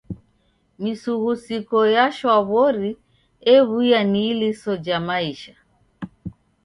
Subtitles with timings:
[0.81, 2.91] Misughusiko ya shwaw'ori
[3.55, 5.53] ew'uya ni iliso ja maisha.